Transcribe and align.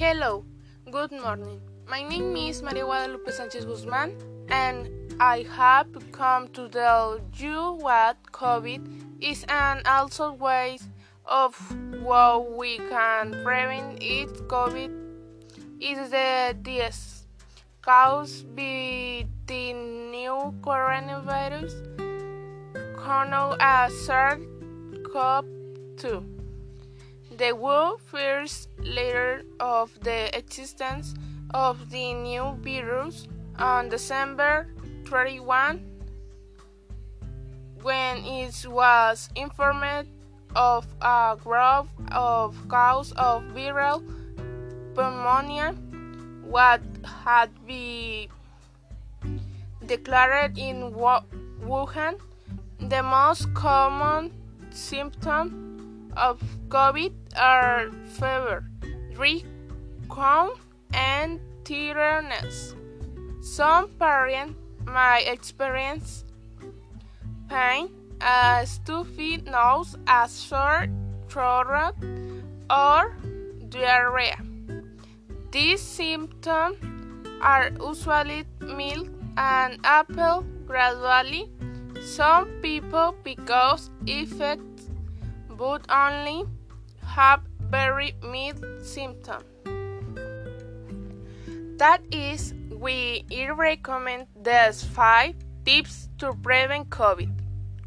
Hello, 0.00 0.32
good 0.90 1.12
morning. 1.12 1.60
My 1.86 2.02
name 2.02 2.34
is 2.34 2.62
Maria 2.62 2.84
Guadalupe 2.84 3.30
Sanchez 3.32 3.66
Guzman, 3.66 4.16
and 4.48 4.88
I 5.20 5.44
have 5.54 5.88
come 6.10 6.48
to 6.56 6.70
tell 6.70 7.20
you 7.36 7.76
what 7.78 8.16
COVID 8.32 8.80
is 9.20 9.44
and 9.46 9.86
also 9.86 10.32
ways 10.32 10.88
of 11.26 11.54
how 12.02 12.46
we 12.56 12.78
can 12.78 13.42
prevent 13.44 14.02
it. 14.02 14.30
COVID 14.48 14.90
is 15.80 16.08
the 16.08 16.56
disease 16.62 17.26
caused 17.82 18.56
by 18.56 19.26
the 19.46 19.72
new 19.74 20.54
coronavirus, 20.62 21.74
known 23.28 23.56
as 23.60 23.92
SARS-CoV-2. 24.06 26.39
The 27.40 27.56
WHO 27.56 27.96
first 28.04 28.68
learned 28.84 29.46
of 29.60 29.98
the 30.04 30.28
existence 30.36 31.14
of 31.54 31.88
the 31.88 32.12
new 32.12 32.52
virus 32.60 33.28
on 33.56 33.88
December 33.88 34.68
31 35.06 35.80
when 37.80 38.18
it 38.18 38.66
was 38.68 39.30
informed 39.36 40.06
of 40.54 40.86
a 41.00 41.38
growth 41.42 41.88
of 42.12 42.52
cause 42.68 43.12
of 43.12 43.42
viral 43.56 44.04
pneumonia 44.94 45.72
what 46.44 46.82
had 47.24 47.48
been 47.66 48.28
declared 49.86 50.58
in 50.58 50.92
Wuhan 50.92 52.20
the 52.80 53.02
most 53.02 53.48
common 53.54 54.30
symptom 54.68 55.70
of 56.16 56.40
COVID 56.68 57.12
are 57.36 57.90
fever, 58.06 58.64
dry 59.14 59.42
cough, 60.08 60.66
and 60.92 61.40
tiredness. 61.64 62.74
Some 63.40 63.88
patients 63.98 64.56
might 64.86 65.26
experience 65.26 66.24
pain, 67.48 67.90
a 68.20 68.66
stuffy 68.66 69.38
nose, 69.38 69.96
a 70.06 70.28
sore 70.28 70.86
throat, 71.28 71.94
or 72.70 73.16
diarrhea. 73.68 74.38
These 75.50 75.80
symptoms 75.80 76.76
are 77.42 77.70
usually 77.80 78.44
mild 78.60 79.10
and 79.36 79.78
appeal 79.84 80.44
gradually. 80.66 81.50
Some 82.02 82.46
people 82.62 83.14
because 83.24 83.90
effect 84.06 84.62
but 85.60 85.84
only 85.92 86.44
have 87.04 87.42
very 87.68 88.14
mild 88.22 88.64
symptoms. 88.82 89.44
That 91.76 92.00
is, 92.10 92.54
we 92.72 93.26
recommend 93.54 94.26
these 94.40 94.82
five 94.82 95.34
tips 95.66 96.08
to 96.16 96.32
prevent 96.32 96.88
COVID. 96.88 97.28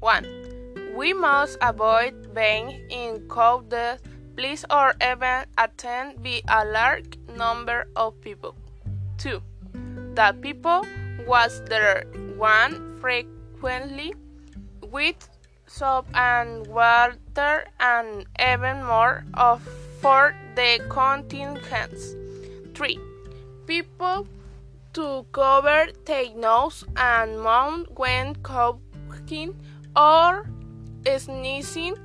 1. 0.00 0.92
We 0.94 1.14
must 1.14 1.56
avoid 1.62 2.34
being 2.34 2.68
in 2.90 3.26
crowded 3.28 4.00
places 4.36 4.66
or 4.68 4.92
even 5.00 5.48
attend 5.56 6.22
by 6.22 6.42
a 6.48 6.66
large 6.66 7.16
number 7.34 7.88
of 7.96 8.20
people. 8.20 8.54
2. 9.16 9.40
That 10.12 10.42
people 10.42 10.84
was 11.26 11.62
their 11.64 12.04
one 12.36 12.98
frequently 13.00 14.12
with 14.92 15.16
soap 15.66 16.06
and 16.14 16.66
water 16.66 17.16
and 17.38 18.26
even 18.40 18.84
more 18.84 19.24
of 19.34 19.62
for 20.00 20.34
the 20.54 20.80
contingents. 20.88 22.14
3. 22.74 22.98
People 23.66 24.26
to 24.92 25.26
cover 25.32 25.86
their 26.04 26.34
nose 26.36 26.84
and 26.96 27.40
mouth 27.40 27.86
when 27.96 28.34
coughing 28.36 29.54
or 29.96 30.48
sneezing 31.18 31.96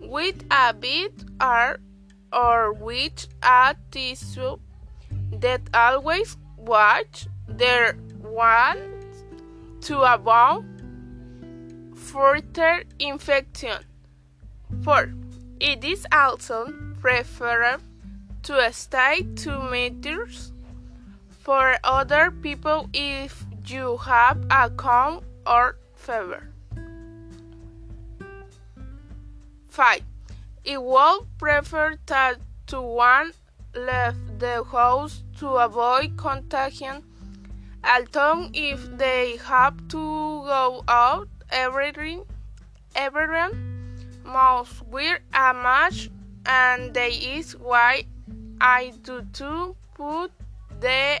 with 0.00 0.42
a 0.50 0.72
bit 0.72 1.12
or, 1.40 1.78
or 2.32 2.72
with 2.72 3.26
a 3.42 3.76
tissue 3.90 4.56
that 5.32 5.60
always 5.74 6.36
wash 6.56 7.26
their 7.48 7.96
hands 8.34 9.24
to 9.80 10.00
avoid 10.00 10.64
further 11.94 12.84
infection. 12.98 13.84
4. 14.82 15.12
It 15.60 15.84
is 15.84 16.06
also 16.12 16.72
preferable 17.00 17.84
to 18.42 18.72
stay 18.72 19.26
2 19.36 19.70
meters 19.70 20.52
for 21.28 21.76
other 21.84 22.30
people 22.30 22.88
if 22.94 23.44
you 23.66 23.98
have 23.98 24.38
a 24.50 24.70
cold 24.70 25.24
or 25.46 25.76
fever. 25.94 26.48
5. 29.68 30.00
It 30.64 30.82
would 30.82 31.26
prefer 31.38 31.96
that 32.06 32.36
to 32.68 32.80
one 32.80 33.32
leave 33.74 34.16
the 34.38 34.64
house 34.64 35.22
to 35.38 35.48
avoid 35.48 36.16
contagion, 36.16 37.04
although 37.84 38.48
if 38.52 38.96
they 38.96 39.36
have 39.36 39.76
to 39.88 39.98
go 39.98 40.82
out, 40.88 41.28
everything, 41.50 42.24
everyone 42.94 43.69
must 44.24 44.82
wear 44.86 45.20
a 45.32 45.54
mask, 45.54 46.10
and 46.46 46.94
that 46.94 47.12
is 47.12 47.56
why 47.56 48.04
I 48.60 48.92
do 49.02 49.22
to 49.34 49.76
put 49.94 50.32
the 50.80 51.20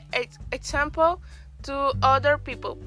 example 0.52 1.20
to 1.62 1.92
other 2.02 2.38
people. 2.38 2.78